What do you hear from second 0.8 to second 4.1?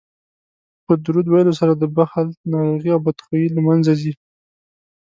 په درود ویلو سره د بخل ناروغي او بدخويي له منځه